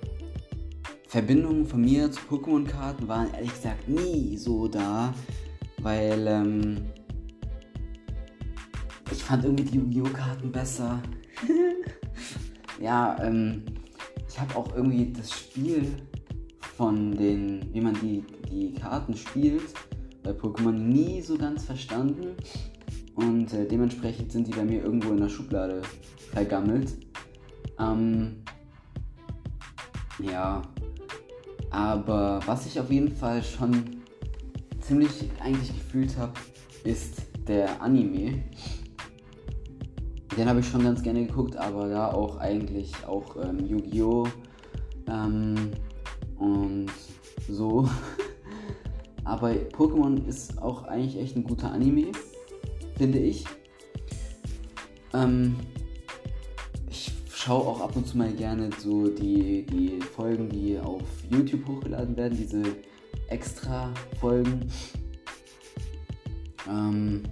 Verbindungen 1.07 1.65
von 1.65 1.81
mir 1.81 2.11
zu 2.11 2.21
Pokémon-Karten 2.29 3.07
waren 3.07 3.33
ehrlich 3.33 3.53
gesagt 3.53 3.87
nie 3.87 4.37
so 4.37 4.67
da, 4.67 5.13
weil, 5.79 6.27
ähm, 6.27 6.77
ich 9.11 9.23
fand 9.23 9.45
irgendwie 9.45 9.63
die 9.63 9.77
Yu-Gi-Oh! 9.77 10.13
Karten 10.13 10.51
besser. 10.51 11.01
ja, 12.81 13.17
ähm, 13.21 13.63
ich 14.27 14.39
habe 14.39 14.55
auch 14.55 14.75
irgendwie 14.75 15.11
das 15.13 15.31
Spiel 15.31 15.87
von 16.59 17.11
den, 17.11 17.73
wie 17.73 17.81
man 17.81 17.95
die, 17.95 18.23
die 18.51 18.73
Karten 18.73 19.15
spielt, 19.15 19.73
bei 20.23 20.31
Pokémon 20.31 20.71
nie 20.71 21.21
so 21.21 21.37
ganz 21.37 21.63
verstanden. 21.63 22.35
Und 23.15 23.51
äh, 23.53 23.65
dementsprechend 23.65 24.31
sind 24.31 24.47
die 24.47 24.51
bei 24.51 24.63
mir 24.63 24.83
irgendwo 24.83 25.11
in 25.11 25.21
der 25.21 25.29
Schublade 25.29 25.81
vergammelt. 26.33 26.95
Ähm, 27.79 28.43
ja, 30.19 30.61
aber 31.69 32.39
was 32.45 32.65
ich 32.65 32.79
auf 32.79 32.91
jeden 32.91 33.15
Fall 33.15 33.43
schon 33.43 34.01
ziemlich 34.79 35.29
eigentlich 35.41 35.69
gefühlt 35.69 36.17
habe, 36.17 36.33
ist 36.83 37.23
der 37.47 37.81
Anime. 37.81 38.43
Den 40.37 40.47
habe 40.47 40.59
ich 40.59 40.67
schon 40.67 40.83
ganz 40.83 41.01
gerne 41.01 41.25
geguckt, 41.25 41.57
aber 41.57 41.89
da 41.89 42.11
auch 42.11 42.37
eigentlich 42.37 42.91
auch 43.07 43.35
ähm, 43.43 43.65
Yu-Gi-Oh! 43.65 44.27
Ähm, 45.09 45.71
und 46.37 46.91
so. 47.49 47.89
aber 49.23 49.49
Pokémon 49.49 50.25
ist 50.27 50.61
auch 50.61 50.83
eigentlich 50.83 51.17
echt 51.17 51.35
ein 51.35 51.43
guter 51.43 51.71
Anime 51.71 52.11
finde 52.97 53.19
ich. 53.19 53.45
Ähm, 55.13 55.55
ich 55.79 55.86
schaue 57.47 57.65
auch 57.65 57.79
ab 57.79 57.95
und 57.95 58.05
zu 58.05 58.17
mal 58.17 58.33
gerne 58.33 58.69
so 58.77 59.07
die, 59.07 59.65
die 59.65 60.01
Folgen, 60.01 60.49
die 60.49 60.77
auf 60.77 61.01
YouTube 61.29 61.65
hochgeladen 61.65 62.17
werden, 62.17 62.37
diese 62.37 62.61
extra 63.29 63.93
Folgen. 64.19 64.69
Ähm, 66.69 67.23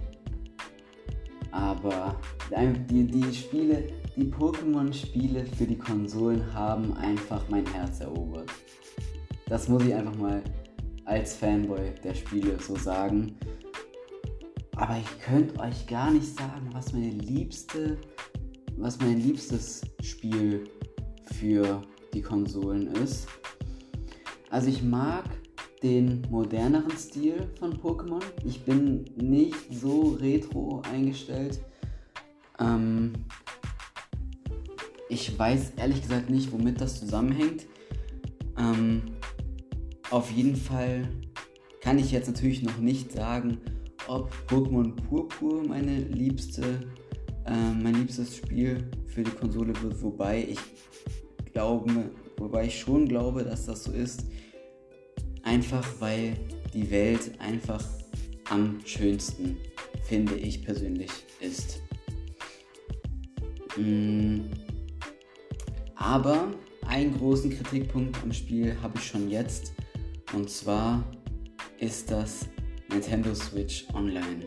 aber 1.50 2.18
die, 2.88 3.04
die 3.04 3.34
Spiele, 3.34 3.88
die 4.16 4.24
Pokémon-Spiele 4.24 5.44
für 5.44 5.66
die 5.66 5.76
Konsolen 5.76 6.42
haben 6.54 6.96
einfach 6.96 7.46
mein 7.50 7.66
Herz 7.74 8.00
erobert. 8.00 8.50
Das 9.50 9.68
muss 9.68 9.84
ich 9.84 9.94
einfach 9.94 10.16
mal 10.16 10.42
als 11.04 11.36
Fanboy 11.36 11.92
der 12.02 12.14
Spiele 12.14 12.58
so 12.58 12.74
sagen. 12.74 13.36
Aber 14.76 14.96
ich 14.96 15.20
könnte 15.20 15.60
euch 15.60 15.86
gar 15.86 16.10
nicht 16.10 16.38
sagen, 16.38 16.70
was 16.72 16.94
meine 16.94 17.10
liebste, 17.10 17.98
was 18.76 18.98
mein 19.00 19.20
liebstes 19.20 19.82
Spiel 20.02 20.64
für 21.34 21.82
die 22.14 22.22
Konsolen 22.22 22.88
ist. 22.88 23.26
Also 24.50 24.68
ich 24.68 24.82
mag 24.82 25.24
den 25.82 26.22
moderneren 26.30 26.96
Stil 26.96 27.48
von 27.58 27.74
Pokémon. 27.78 28.22
Ich 28.44 28.64
bin 28.64 29.04
nicht 29.16 29.56
so 29.70 30.16
retro 30.20 30.82
eingestellt. 30.92 31.60
Ähm 32.58 33.12
ich 35.08 35.38
weiß 35.38 35.72
ehrlich 35.76 36.02
gesagt 36.02 36.30
nicht, 36.30 36.50
womit 36.52 36.80
das 36.80 36.98
zusammenhängt. 37.00 37.66
Ähm 38.58 39.02
auf 40.10 40.30
jeden 40.30 40.56
Fall 40.56 41.08
kann 41.80 41.98
ich 41.98 42.12
jetzt 42.12 42.28
natürlich 42.28 42.62
noch 42.62 42.78
nicht 42.78 43.12
sagen, 43.12 43.58
ob 44.08 44.32
Pokémon 44.48 44.94
Purpur 44.94 45.64
meine 45.66 45.98
liebste, 45.98 46.80
äh, 47.46 47.72
mein 47.82 47.94
liebstes 47.94 48.36
Spiel 48.36 48.90
für 49.06 49.22
die 49.22 49.30
Konsole 49.30 49.72
wird, 49.82 50.02
wobei 50.02 50.46
ich 50.50 50.58
glaube, 51.52 52.10
wobei 52.36 52.66
ich 52.66 52.78
schon 52.78 53.08
glaube, 53.08 53.44
dass 53.44 53.66
das 53.66 53.84
so 53.84 53.92
ist. 53.92 54.24
Einfach 55.42 55.86
weil 56.00 56.36
die 56.74 56.90
Welt 56.90 57.32
einfach 57.38 57.82
am 58.50 58.80
schönsten, 58.84 59.56
finde 60.02 60.34
ich 60.34 60.64
persönlich, 60.64 61.10
ist. 61.40 61.82
Mm. 63.76 64.40
Aber 65.94 66.50
einen 66.86 67.16
großen 67.16 67.50
Kritikpunkt 67.50 68.22
am 68.22 68.32
Spiel 68.32 68.76
habe 68.82 68.98
ich 68.98 69.06
schon 69.06 69.30
jetzt. 69.30 69.72
Und 70.34 70.50
zwar 70.50 71.04
ist 71.78 72.10
das 72.10 72.48
Nintendo 72.90 73.34
Switch 73.34 73.86
Online. 73.94 74.46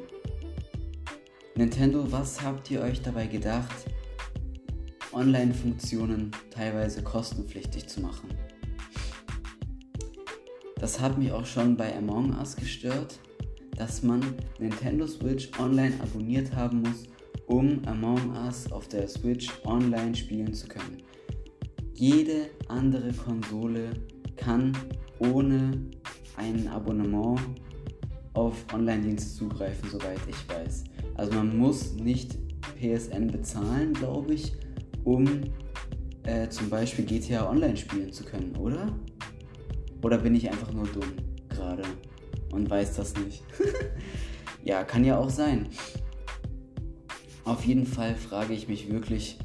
Nintendo, 1.59 2.09
was 2.09 2.41
habt 2.41 2.71
ihr 2.71 2.79
euch 2.79 3.01
dabei 3.01 3.27
gedacht, 3.27 3.85
Online-Funktionen 5.11 6.31
teilweise 6.51 7.03
kostenpflichtig 7.03 7.85
zu 7.89 7.99
machen? 7.99 8.29
Das 10.77 11.01
hat 11.01 11.17
mich 11.17 11.33
auch 11.33 11.45
schon 11.45 11.75
bei 11.75 11.93
Among 11.97 12.33
Us 12.37 12.55
gestört, 12.55 13.19
dass 13.75 14.03
man 14.03 14.21
Nintendo 14.57 15.05
Switch 15.05 15.51
Online 15.59 15.93
abonniert 16.01 16.55
haben 16.55 16.79
muss, 16.79 17.03
um 17.47 17.85
Among 17.85 18.37
Us 18.37 18.71
auf 18.71 18.87
der 18.87 19.09
Switch 19.09 19.49
online 19.65 20.15
spielen 20.15 20.53
zu 20.53 20.65
können. 20.65 21.03
Jede 21.93 22.51
andere 22.69 23.11
Konsole 23.11 23.89
kann 24.37 24.71
ohne 25.19 25.73
ein 26.37 26.69
Abonnement 26.69 27.37
auf 28.33 28.55
Online-Dienste 28.73 29.39
zugreifen, 29.39 29.89
soweit 29.89 30.21
ich 30.25 30.47
weiß. 30.47 30.85
Also 31.19 31.33
man 31.33 31.57
muss 31.57 31.95
nicht 31.95 32.37
PSN 32.79 33.27
bezahlen, 33.27 33.91
glaube 33.91 34.35
ich, 34.35 34.53
um 35.03 35.25
äh, 36.23 36.47
zum 36.47 36.69
Beispiel 36.69 37.03
GTA 37.03 37.49
Online 37.49 37.75
spielen 37.75 38.13
zu 38.13 38.23
können, 38.23 38.55
oder? 38.55 38.97
Oder 40.01 40.17
bin 40.19 40.33
ich 40.33 40.49
einfach 40.49 40.71
nur 40.71 40.87
dumm 40.87 41.11
gerade 41.49 41.83
und 42.53 42.69
weiß 42.69 42.95
das 42.95 43.17
nicht? 43.17 43.43
ja, 44.63 44.85
kann 44.85 45.03
ja 45.03 45.17
auch 45.17 45.29
sein. 45.29 45.67
Auf 47.43 47.65
jeden 47.65 47.85
Fall 47.85 48.15
frage 48.15 48.53
ich 48.53 48.69
mich 48.69 48.89
wirklich, 48.89 49.37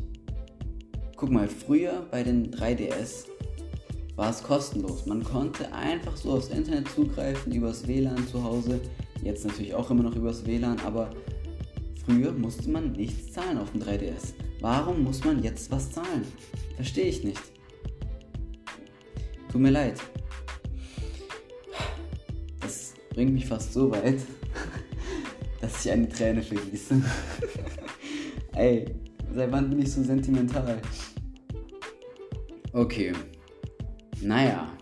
guck 1.17 1.33
mal, 1.33 1.49
früher 1.49 2.07
bei 2.09 2.23
den 2.23 2.53
3DS 2.53 3.25
war 4.15 4.31
es 4.31 4.45
kostenlos. 4.45 5.07
Man 5.07 5.25
konnte 5.25 5.73
einfach 5.73 6.17
so 6.17 6.35
aufs 6.35 6.51
Internet 6.51 6.89
zugreifen, 6.91 7.53
übers 7.53 7.89
WLAN 7.89 8.29
zu 8.29 8.45
Hause. 8.45 8.81
Jetzt 9.25 9.45
natürlich 9.45 9.75
auch 9.75 9.91
immer 9.91 10.05
noch 10.05 10.15
übers 10.15 10.47
WLAN, 10.47 10.79
aber 10.87 11.11
früher 12.05 12.33
musste 12.33 12.71
man 12.71 12.93
nichts 12.93 13.33
zahlen 13.33 13.59
auf 13.59 13.73
dem 13.73 13.83
3DS. 13.83 14.35
Warum 14.61 15.05
muss 15.05 15.25
man 15.25 15.43
jetzt 15.43 15.71
was 15.71 15.91
zahlen? 15.91 16.27
Verstehe 16.77 17.07
ich 17.07 17.25
nicht. 17.25 17.43
Tut 19.51 19.61
mir 19.61 19.71
leid. 19.71 20.01
Das 22.61 22.95
bringt 23.11 23.35
mich 23.35 23.47
fast 23.47 23.73
so 23.73 23.91
weit, 23.91 24.21
dass 25.61 25.85
ich 25.85 25.93
eine 25.93 26.09
Träne 26.09 26.43
vergieße. 26.43 27.03
Ey, 28.55 28.87
seit 29.35 29.53
wann 29.53 29.71
bin 29.71 29.81
ich 29.81 29.93
so 29.93 30.03
sentimental? 30.03 30.81
Okay. 32.73 33.13
Naja. 34.21 34.73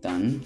Dann 0.00 0.42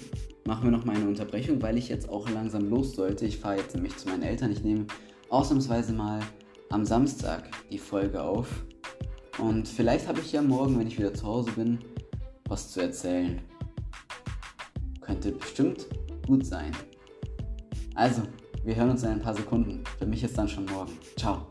machen 0.49 0.63
wir 0.63 0.71
noch 0.71 0.83
mal 0.83 0.95
eine 0.95 1.07
Unterbrechung, 1.07 1.61
weil 1.61 1.77
ich 1.77 1.89
jetzt 1.89 2.09
auch 2.09 2.27
langsam 2.27 2.67
los 2.69 2.95
sollte. 2.95 3.23
Ich 3.23 3.37
fahre 3.37 3.57
jetzt 3.57 3.75
nämlich 3.75 3.95
zu 3.97 4.09
meinen 4.09 4.23
Eltern. 4.23 4.51
Ich 4.51 4.63
nehme 4.63 4.87
ausnahmsweise 5.29 5.93
mal 5.93 6.21
am 6.71 6.85
Samstag 6.85 7.51
die 7.71 7.77
Folge 7.77 8.23
auf. 8.23 8.65
Und 9.37 9.67
vielleicht 9.67 10.07
habe 10.07 10.19
ich 10.19 10.31
ja 10.31 10.41
morgen, 10.41 10.79
wenn 10.79 10.87
ich 10.87 10.97
wieder 10.97 11.13
zu 11.13 11.27
Hause 11.27 11.51
bin, 11.51 11.77
was 12.47 12.71
zu 12.71 12.81
erzählen. 12.81 13.39
Könnte 15.01 15.33
bestimmt 15.33 15.85
gut 16.25 16.43
sein. 16.43 16.71
Also, 17.93 18.23
wir 18.63 18.75
hören 18.75 18.89
uns 18.89 19.03
in 19.03 19.09
ein 19.09 19.21
paar 19.21 19.35
Sekunden. 19.35 19.83
Für 19.99 20.07
mich 20.07 20.23
ist 20.23 20.35
dann 20.35 20.47
schon 20.47 20.65
morgen. 20.65 20.93
Ciao. 21.15 21.45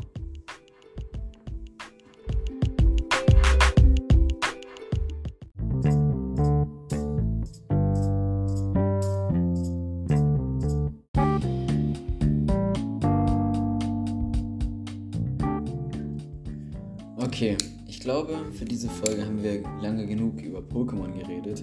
Okay, 17.28 17.58
ich 17.87 18.00
glaube, 18.00 18.38
für 18.52 18.64
diese 18.64 18.88
Folge 18.88 19.23
haben 19.23 19.42
wir 19.42 19.62
lange 19.82 20.06
genug 20.06 20.40
über 20.40 20.61
Pokémon 20.61 21.12
geredet. 21.12 21.62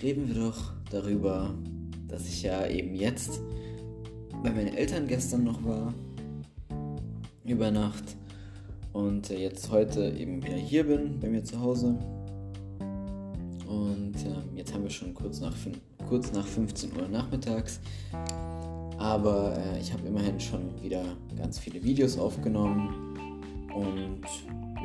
Reden 0.00 0.28
wir 0.28 0.36
doch 0.36 0.72
darüber, 0.88 1.52
dass 2.06 2.28
ich 2.28 2.44
ja 2.44 2.64
eben 2.64 2.94
jetzt 2.94 3.40
bei 4.44 4.52
meinen 4.52 4.76
Eltern 4.76 5.08
gestern 5.08 5.42
noch 5.42 5.64
war, 5.64 5.92
über 7.44 7.72
Nacht 7.72 8.04
und 8.92 9.30
äh, 9.30 9.40
jetzt 9.40 9.68
heute 9.72 10.10
eben 10.10 10.44
wieder 10.44 10.54
hier 10.54 10.84
bin, 10.84 11.18
bei 11.18 11.28
mir 11.28 11.42
zu 11.42 11.60
Hause. 11.60 11.98
Und 13.66 14.14
äh, 14.14 14.56
jetzt 14.56 14.72
haben 14.72 14.84
wir 14.84 14.90
schon 14.90 15.12
kurz 15.12 15.40
nach, 15.40 15.56
kurz 16.08 16.32
nach 16.32 16.46
15 16.46 16.96
Uhr 16.96 17.08
nachmittags. 17.08 17.80
Aber 18.96 19.58
äh, 19.58 19.80
ich 19.80 19.92
habe 19.92 20.06
immerhin 20.06 20.38
schon 20.38 20.80
wieder 20.80 21.04
ganz 21.36 21.58
viele 21.58 21.82
Videos 21.82 22.16
aufgenommen 22.16 23.08
und 23.74 24.22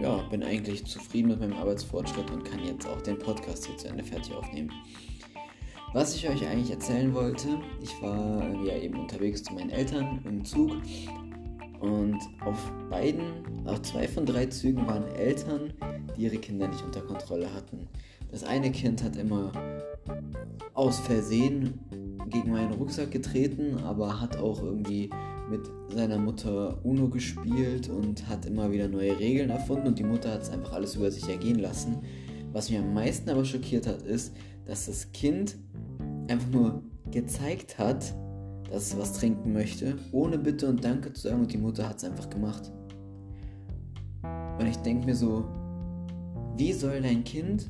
ja, 0.02 0.18
bin 0.30 0.44
eigentlich 0.44 0.86
zufrieden 0.86 1.30
mit 1.30 1.40
meinem 1.40 1.54
Arbeitsfortschritt 1.54 2.30
und 2.32 2.44
kann 2.44 2.64
jetzt 2.64 2.88
auch 2.88 3.02
den 3.02 3.18
Podcast 3.18 3.66
hier 3.66 3.78
zu 3.78 3.88
Ende 3.88 4.04
fertig 4.04 4.34
aufnehmen. 4.34 4.72
Was 5.94 6.16
ich 6.16 6.28
euch 6.28 6.48
eigentlich 6.48 6.72
erzählen 6.72 7.14
wollte, 7.14 7.60
ich 7.82 8.02
war 8.02 8.44
ja 8.64 8.78
eben 8.78 9.00
unterwegs 9.00 9.44
zu 9.44 9.54
meinen 9.54 9.70
Eltern 9.70 10.22
im 10.26 10.44
Zug 10.44 10.72
und 11.80 12.18
auf 12.44 12.72
beiden, 12.90 13.44
auf 13.68 13.82
zwei 13.84 14.08
von 14.08 14.26
drei 14.26 14.48
Zügen 14.48 14.88
waren 14.88 15.06
Eltern, 15.16 15.74
die 16.18 16.24
ihre 16.24 16.38
Kinder 16.38 16.68
nicht 16.68 16.84
unter 16.84 17.02
Kontrolle 17.02 17.54
hatten. 17.54 17.88
Das 18.32 18.44
eine 18.44 18.72
Kind 18.72 19.04
hat 19.04 19.16
immer 19.18 19.52
aus 20.74 20.98
Versehen 21.00 21.80
gegen 22.30 22.52
meinen 22.52 22.74
Rucksack 22.74 23.12
getreten, 23.12 23.78
aber 23.84 24.20
hat 24.20 24.38
auch 24.38 24.64
irgendwie 24.64 25.12
mit 25.54 25.70
seiner 25.90 26.18
Mutter 26.18 26.80
Uno 26.84 27.10
gespielt 27.10 27.88
und 27.88 28.28
hat 28.28 28.48
immer 28.48 28.72
wieder 28.72 28.88
neue 28.88 29.20
Regeln 29.20 29.52
erfunden 29.52 29.88
und 29.88 30.00
die 30.00 30.04
Mutter 30.04 30.32
hat 30.32 30.42
es 30.42 30.50
einfach 30.50 30.74
alles 30.74 30.96
über 30.96 31.12
sich 31.12 31.30
ergehen 31.30 31.60
lassen. 31.60 32.00
Was 32.52 32.72
mich 32.72 32.80
am 32.80 32.94
meisten 32.94 33.30
aber 33.30 33.46
schockiert 33.46 33.86
hat, 33.86 34.02
ist, 34.02 34.36
dass 34.66 34.88
das 34.88 35.12
Kind 35.12 35.58
einfach 36.28 36.50
nur 36.50 36.82
gezeigt 37.12 37.78
hat, 37.78 38.16
dass 38.72 38.88
es 38.88 38.98
was 38.98 39.14
trinken 39.14 39.54
möchte, 39.54 39.96
ohne 40.12 40.40
Bitte 40.40 40.68
und 40.68 40.84
Danke 40.84 41.14
zu 41.14 41.28
sagen 41.28 41.42
und 41.42 41.54
die 41.54 41.60
Mutter 41.60 41.88
hat 41.88 41.98
es 41.98 42.04
einfach 42.04 42.30
gemacht. 42.32 42.72
Und 44.60 44.66
ich 44.66 44.78
denke 44.78 45.06
mir 45.06 45.16
so, 45.16 45.46
wie 46.58 46.74
soll 46.74 47.00
dein 47.02 47.24
Kind 47.24 47.70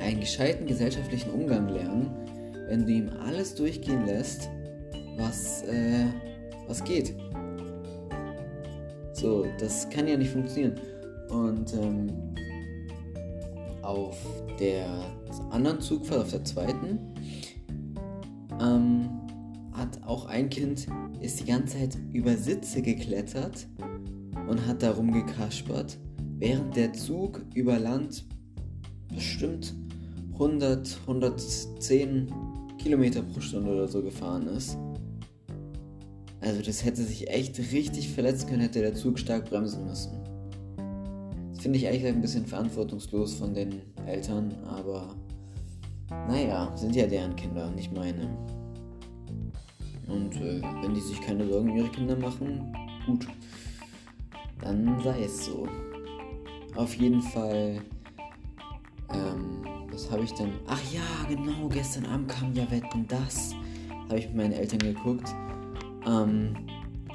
einen 0.00 0.18
gescheiten 0.18 0.66
gesellschaftlichen 0.66 1.30
Umgang 1.30 1.68
lernen, 1.68 2.10
wenn 2.68 2.84
du 2.84 2.92
ihm 2.92 3.10
alles 3.24 3.54
durchgehen 3.54 4.06
lässt, 4.06 4.48
was, 5.18 5.62
äh, 5.62 6.06
was 6.72 6.82
geht? 6.84 7.14
So, 9.12 9.44
das 9.60 9.90
kann 9.90 10.08
ja 10.08 10.16
nicht 10.16 10.30
funktionieren. 10.30 10.80
Und 11.28 11.74
ähm, 11.74 12.10
auf 13.82 14.16
der 14.58 14.86
anderen 15.50 15.82
Zugfahrt, 15.82 16.22
auf 16.22 16.30
der 16.30 16.44
zweiten, 16.44 16.98
ähm, 18.58 19.10
hat 19.74 20.02
auch 20.06 20.24
ein 20.24 20.48
Kind, 20.48 20.86
ist 21.20 21.40
die 21.40 21.44
ganze 21.44 21.76
Zeit 21.76 21.98
über 22.10 22.34
Sitze 22.36 22.80
geklettert 22.80 23.66
und 24.48 24.66
hat 24.66 24.82
darum 24.82 25.12
gekaspert, 25.12 25.98
während 26.38 26.74
der 26.74 26.94
Zug 26.94 27.44
über 27.54 27.78
Land 27.78 28.24
bestimmt 29.14 29.74
100, 30.32 31.00
110 31.02 32.32
Kilometer 32.78 33.20
pro 33.20 33.40
Stunde 33.40 33.72
oder 33.72 33.88
so 33.88 34.02
gefahren 34.02 34.46
ist. 34.46 34.78
Also 36.42 36.60
das 36.60 36.84
hätte 36.84 37.02
sich 37.04 37.30
echt 37.30 37.58
richtig 37.58 38.08
verletzen 38.08 38.48
können, 38.48 38.62
hätte 38.62 38.80
der 38.80 38.94
Zug 38.94 39.18
stark 39.18 39.48
bremsen 39.48 39.86
müssen. 39.86 40.18
Das 41.52 41.62
finde 41.62 41.78
ich 41.78 41.86
eigentlich 41.86 42.06
ein 42.06 42.20
bisschen 42.20 42.44
verantwortungslos 42.44 43.34
von 43.34 43.54
den 43.54 43.80
Eltern, 44.06 44.52
aber 44.64 45.14
naja, 46.28 46.76
sind 46.76 46.96
ja 46.96 47.06
deren 47.06 47.36
Kinder, 47.36 47.70
nicht 47.70 47.92
meine. 47.92 48.28
Und 50.08 50.34
äh, 50.36 50.60
wenn 50.82 50.94
die 50.94 51.00
sich 51.00 51.20
keine 51.20 51.46
Sorgen 51.46 51.70
um 51.70 51.76
ihre 51.76 51.88
Kinder 51.88 52.16
machen, 52.16 52.76
gut, 53.06 53.28
dann 54.60 55.00
sei 55.02 55.22
es 55.22 55.46
so. 55.46 55.66
Auf 56.74 56.94
jeden 56.96 57.22
Fall, 57.22 57.80
ähm, 59.10 59.64
was 59.92 60.10
habe 60.10 60.24
ich 60.24 60.32
denn? 60.32 60.50
Ach 60.66 60.80
ja, 60.92 61.02
genau, 61.28 61.68
gestern 61.68 62.06
Abend 62.06 62.28
kam 62.28 62.52
ja 62.52 62.68
Wetten, 62.68 63.06
das 63.06 63.54
habe 64.08 64.18
ich 64.18 64.26
mit 64.26 64.36
meinen 64.36 64.52
Eltern 64.52 64.80
geguckt. 64.80 65.32
Ähm, 66.06 66.54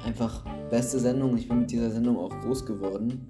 einfach 0.04 0.44
beste 0.70 0.98
Sendung. 0.98 1.36
Ich 1.36 1.48
bin 1.48 1.60
mit 1.60 1.70
dieser 1.70 1.90
Sendung 1.90 2.16
auch 2.18 2.30
groß 2.40 2.66
geworden. 2.66 3.28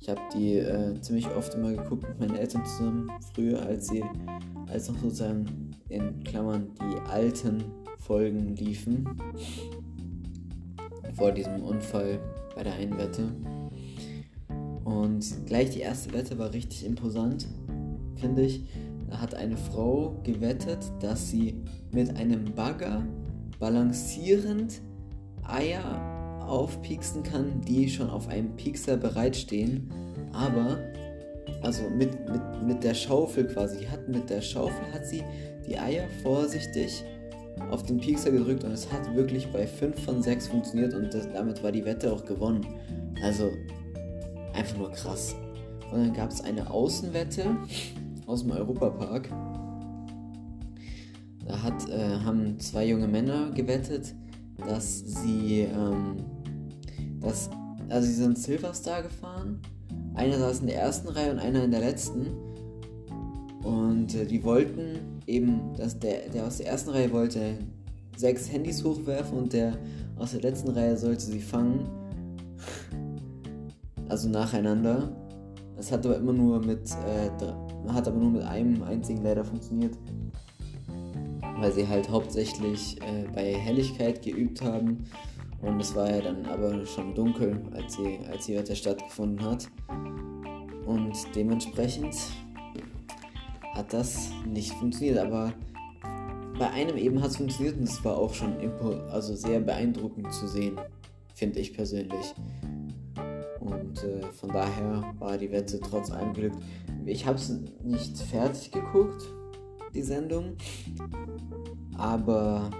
Ich 0.00 0.08
habe 0.08 0.20
die 0.34 0.56
äh, 0.58 1.00
ziemlich 1.00 1.28
oft 1.34 1.54
immer 1.54 1.72
geguckt 1.72 2.08
mit 2.08 2.20
meinen 2.20 2.36
Eltern 2.36 2.64
zusammen, 2.64 3.10
früher, 3.34 3.60
als 3.62 3.88
sie, 3.88 4.04
als 4.68 4.88
noch 4.88 4.98
sozusagen 4.98 5.72
in 5.88 6.22
Klammern 6.22 6.68
die 6.80 7.10
alten 7.10 7.64
Folgen 7.98 8.54
liefen. 8.54 9.06
Vor 11.14 11.32
diesem 11.32 11.62
Unfall 11.62 12.20
bei 12.54 12.62
der 12.62 12.74
einen 12.74 12.96
Wette. 12.96 13.24
Und 14.84 15.46
gleich 15.46 15.70
die 15.70 15.80
erste 15.80 16.12
Wette 16.12 16.38
war 16.38 16.52
richtig 16.52 16.86
imposant, 16.86 17.48
finde 18.16 18.42
ich. 18.42 18.64
Da 19.10 19.20
hat 19.20 19.34
eine 19.34 19.56
Frau 19.56 20.20
gewettet, 20.22 20.90
dass 21.00 21.28
sie 21.28 21.62
mit 21.92 22.16
einem 22.16 22.54
Bagger 22.54 23.04
balancierend 23.58 24.80
Eier 25.46 26.44
aufpieksen 26.46 27.22
kann, 27.22 27.60
die 27.62 27.88
schon 27.88 28.10
auf 28.10 28.28
einem 28.28 28.56
Piekser 28.56 28.96
bereitstehen. 28.96 29.90
Aber, 30.32 30.78
also 31.62 31.88
mit, 31.90 32.28
mit, 32.30 32.62
mit 32.66 32.84
der 32.84 32.94
Schaufel 32.94 33.46
quasi, 33.46 33.84
hat 33.84 34.08
mit 34.08 34.30
der 34.30 34.40
Schaufel 34.40 34.92
hat 34.92 35.06
sie 35.06 35.22
die 35.66 35.78
Eier 35.78 36.04
vorsichtig 36.22 37.04
auf 37.70 37.82
den 37.82 37.98
Piekser 37.98 38.30
gedrückt 38.30 38.64
und 38.64 38.72
es 38.72 38.90
hat 38.90 39.14
wirklich 39.14 39.50
bei 39.52 39.66
5 39.66 40.02
von 40.02 40.22
6 40.22 40.48
funktioniert 40.48 40.94
und 40.94 41.12
das, 41.12 41.30
damit 41.32 41.62
war 41.62 41.72
die 41.72 41.84
Wette 41.84 42.12
auch 42.12 42.24
gewonnen. 42.24 42.66
Also 43.22 43.50
einfach 44.54 44.76
nur 44.78 44.90
krass. 44.90 45.34
Und 45.92 46.00
dann 46.00 46.12
gab 46.12 46.30
es 46.30 46.40
eine 46.42 46.70
Außenwette 46.70 47.56
aus 48.26 48.42
dem 48.42 48.52
Europapark. 48.52 49.28
Da 51.48 51.62
hat, 51.62 51.88
äh, 51.88 52.20
haben 52.24 52.60
zwei 52.60 52.86
junge 52.86 53.08
Männer 53.08 53.50
gewettet, 53.52 54.14
dass 54.58 54.98
sie, 54.98 55.60
ähm, 55.60 56.16
dass, 57.20 57.48
also 57.88 58.06
sie 58.06 58.14
sind 58.14 58.38
Silverstar 58.38 59.02
gefahren. 59.02 59.62
Einer 60.14 60.38
saß 60.38 60.60
in 60.60 60.66
der 60.66 60.76
ersten 60.76 61.08
Reihe 61.08 61.30
und 61.32 61.38
einer 61.38 61.64
in 61.64 61.70
der 61.70 61.80
letzten. 61.80 62.26
Und 63.64 64.14
äh, 64.14 64.26
die 64.26 64.44
wollten 64.44 65.20
eben, 65.26 65.74
dass 65.76 65.98
der, 65.98 66.28
der 66.28 66.46
aus 66.46 66.58
der 66.58 66.66
ersten 66.66 66.90
Reihe 66.90 67.10
wollte 67.12 67.58
sechs 68.16 68.52
Handys 68.52 68.84
hochwerfen 68.84 69.38
und 69.38 69.52
der 69.52 69.78
aus 70.16 70.32
der 70.32 70.42
letzten 70.42 70.70
Reihe 70.70 70.98
sollte 70.98 71.24
sie 71.24 71.40
fangen. 71.40 71.88
Also 74.08 74.28
nacheinander. 74.28 75.12
Das 75.76 75.92
hat 75.92 76.04
aber 76.04 76.16
immer 76.16 76.32
nur 76.32 76.60
mit, 76.60 76.90
äh, 77.06 77.30
hat 77.92 78.06
aber 78.06 78.18
nur 78.18 78.30
mit 78.30 78.42
einem 78.42 78.82
einzigen 78.82 79.22
leider 79.22 79.44
funktioniert. 79.44 79.96
Weil 81.58 81.72
sie 81.72 81.86
halt 81.86 82.08
hauptsächlich 82.08 83.00
äh, 83.02 83.26
bei 83.34 83.54
Helligkeit 83.54 84.22
geübt 84.22 84.62
haben. 84.62 85.04
Und 85.60 85.80
es 85.80 85.94
war 85.94 86.08
ja 86.08 86.20
dann 86.20 86.46
aber 86.46 86.86
schon 86.86 87.14
dunkel, 87.14 87.60
als 87.72 87.94
sie, 87.94 88.20
als 88.30 88.46
die 88.46 88.54
Wette 88.54 88.76
stattgefunden 88.76 89.44
hat. 89.44 89.68
Und 90.86 91.16
dementsprechend 91.34 92.14
hat 93.74 93.92
das 93.92 94.30
nicht 94.46 94.72
funktioniert. 94.74 95.18
Aber 95.18 95.52
bei 96.58 96.70
einem 96.70 96.96
eben 96.96 97.22
hat 97.22 97.30
es 97.30 97.36
funktioniert 97.36 97.76
und 97.76 97.84
es 97.84 98.04
war 98.04 98.16
auch 98.16 98.34
schon 98.34 98.54
also 99.10 99.34
sehr 99.34 99.60
beeindruckend 99.60 100.32
zu 100.32 100.48
sehen, 100.48 100.78
finde 101.34 101.60
ich 101.60 101.72
persönlich. 101.72 102.34
Und 103.60 104.02
äh, 104.02 104.22
von 104.32 104.50
daher 104.50 105.14
war 105.18 105.38
die 105.38 105.50
Wette 105.50 105.78
trotz 105.80 106.10
allem 106.10 106.32
glückt. 106.32 106.56
Ich 107.06 107.26
habe 107.26 107.36
es 107.36 107.52
nicht 107.82 108.18
fertig 108.18 108.72
geguckt, 108.72 109.22
die 109.98 110.04
Sendung, 110.04 110.52
aber 111.96 112.70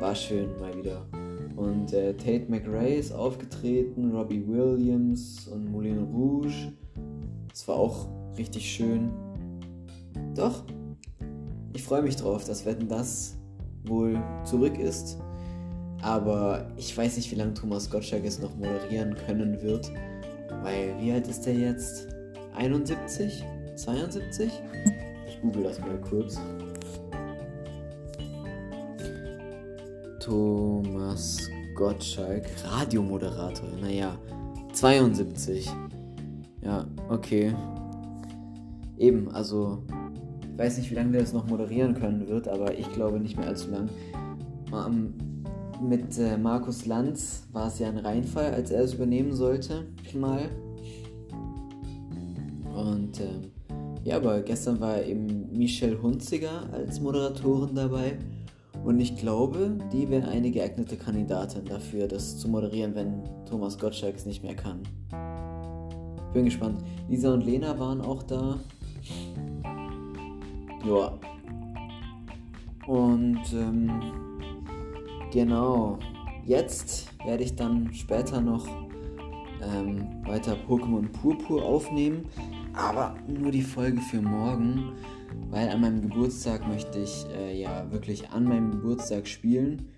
war 0.00 0.14
schön 0.14 0.58
mal 0.58 0.76
wieder. 0.76 1.06
Und 1.54 1.92
äh, 1.92 2.14
Tate 2.14 2.46
McRae 2.48 2.96
ist 2.96 3.12
aufgetreten, 3.12 4.10
Robbie 4.10 4.44
Williams 4.44 5.46
und 5.46 5.70
Moulin 5.70 6.02
Rouge. 6.02 6.72
Es 7.54 7.66
war 7.68 7.76
auch 7.76 8.08
richtig 8.36 8.68
schön. 8.68 9.10
Doch, 10.34 10.64
ich 11.72 11.84
freue 11.84 12.02
mich 12.02 12.16
drauf, 12.16 12.44
dass 12.44 12.66
Wetten 12.66 12.88
das 12.88 13.36
wohl 13.84 14.20
zurück 14.44 14.78
ist. 14.78 15.18
Aber 16.02 16.66
ich 16.76 16.96
weiß 16.96 17.16
nicht, 17.18 17.30
wie 17.30 17.36
lange 17.36 17.54
Thomas 17.54 17.88
Gottschalk 17.88 18.24
es 18.24 18.40
noch 18.40 18.54
moderieren 18.56 19.14
können 19.14 19.62
wird. 19.62 19.92
Weil, 20.62 20.98
wie 21.00 21.12
alt 21.12 21.28
ist 21.28 21.46
der 21.46 21.54
jetzt? 21.54 22.08
71? 22.56 23.44
72? 23.76 24.50
Google 25.42 25.64
das 25.64 25.80
mal 25.80 26.00
kurz. 26.00 26.40
Thomas 30.20 31.48
Gottschalk, 31.74 32.44
Radiomoderator. 32.64 33.68
Naja, 33.80 34.18
72. 34.72 35.70
Ja, 36.62 36.84
okay. 37.08 37.54
Eben, 38.98 39.30
also 39.30 39.84
ich 40.40 40.58
weiß 40.58 40.78
nicht, 40.78 40.90
wie 40.90 40.94
lange 40.94 41.12
der 41.12 41.20
das 41.20 41.32
noch 41.32 41.46
moderieren 41.46 41.94
können 41.94 42.26
wird, 42.28 42.48
aber 42.48 42.76
ich 42.78 42.90
glaube 42.92 43.20
nicht 43.20 43.36
mehr 43.36 43.46
allzu 43.46 43.70
lang. 43.70 43.88
Um, 44.72 45.14
mit 45.80 46.18
äh, 46.18 46.38
Markus 46.38 46.86
Lanz 46.86 47.46
war 47.52 47.68
es 47.68 47.78
ja 47.78 47.88
ein 47.88 47.98
Reinfall, 47.98 48.52
als 48.52 48.70
er 48.70 48.82
es 48.82 48.94
übernehmen 48.94 49.34
sollte, 49.34 49.86
mal. 50.14 50.48
Und 52.74 53.20
ähm, 53.20 53.52
ja, 54.06 54.18
aber 54.18 54.40
gestern 54.40 54.78
war 54.78 55.02
eben 55.02 55.48
Michelle 55.52 56.00
Hunziger 56.00 56.72
als 56.72 57.00
Moderatorin 57.00 57.74
dabei. 57.74 58.16
Und 58.84 59.00
ich 59.00 59.16
glaube, 59.16 59.76
die 59.92 60.08
wäre 60.08 60.28
eine 60.28 60.52
geeignete 60.52 60.96
Kandidatin 60.96 61.64
dafür, 61.64 62.06
das 62.06 62.38
zu 62.38 62.48
moderieren, 62.48 62.94
wenn 62.94 63.24
Thomas 63.46 63.76
Gottschalk 63.76 64.14
es 64.14 64.24
nicht 64.24 64.44
mehr 64.44 64.54
kann. 64.54 64.82
Bin 66.32 66.44
gespannt. 66.44 66.84
Lisa 67.08 67.34
und 67.34 67.44
Lena 67.44 67.76
waren 67.80 68.00
auch 68.00 68.22
da. 68.22 68.60
Ja. 70.86 71.18
Und 72.86 73.42
ähm, 73.54 73.90
genau, 75.32 75.98
jetzt 76.44 77.08
werde 77.24 77.42
ich 77.42 77.56
dann 77.56 77.92
später 77.92 78.40
noch 78.40 78.68
ähm, 79.60 80.06
weiter 80.24 80.56
Pokémon 80.68 81.08
Purpur 81.08 81.64
aufnehmen, 81.64 82.26
aber 82.76 83.16
nur 83.26 83.50
die 83.50 83.62
Folge 83.62 84.00
für 84.00 84.20
morgen, 84.20 84.92
weil 85.50 85.68
an 85.70 85.80
meinem 85.80 86.02
Geburtstag 86.02 86.68
möchte 86.68 86.98
ich 86.98 87.26
äh, 87.34 87.60
ja 87.60 87.90
wirklich 87.90 88.30
an 88.30 88.44
meinem 88.44 88.70
Geburtstag 88.70 89.26
spielen, 89.26 89.88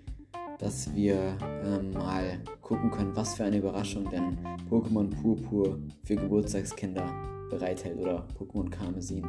dass 0.58 0.94
wir 0.94 1.36
ähm, 1.64 1.92
mal 1.92 2.38
gucken 2.62 2.90
können, 2.90 3.14
was 3.14 3.34
für 3.34 3.44
eine 3.44 3.58
Überraschung 3.58 4.08
denn 4.10 4.38
Pokémon 4.70 5.10
Purpur 5.10 5.78
für 6.04 6.16
Geburtstagskinder 6.16 7.04
bereithält 7.50 7.98
oder 7.98 8.26
Pokémon 8.38 8.70
Karmesin. 8.70 9.26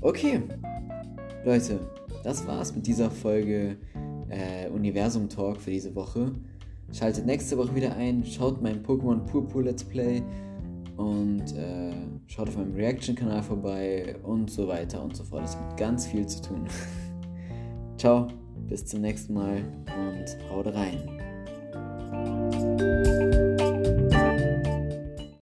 Okay, 0.00 0.42
Leute, 1.44 1.80
das 2.22 2.46
war's 2.46 2.74
mit 2.74 2.86
dieser 2.86 3.10
Folge 3.10 3.76
äh, 4.28 4.68
Universum 4.68 5.28
Talk 5.28 5.60
für 5.60 5.70
diese 5.70 5.94
Woche. 5.94 6.32
Schaltet 6.92 7.26
nächste 7.26 7.58
Woche 7.58 7.74
wieder 7.74 7.96
ein, 7.96 8.24
schaut 8.24 8.62
mein 8.62 8.82
Pokémon 8.84 9.18
Purpur 9.26 9.64
Let's 9.64 9.82
Play 9.82 10.22
und 10.96 11.52
äh, 11.56 11.92
schaut 12.26 12.48
auf 12.48 12.56
meinem 12.56 12.74
Reaction-Kanal 12.74 13.42
vorbei 13.42 14.16
und 14.22 14.50
so 14.50 14.66
weiter 14.68 15.02
und 15.02 15.16
so 15.16 15.24
fort. 15.24 15.44
Es 15.44 15.56
gibt 15.56 15.76
ganz 15.76 16.06
viel 16.06 16.26
zu 16.26 16.42
tun. 16.42 16.66
Ciao, 17.98 18.28
bis 18.68 18.86
zum 18.86 19.00
nächsten 19.02 19.34
Mal 19.34 19.62
und 19.86 20.36
haut 20.50 20.66
rein. 20.66 21.16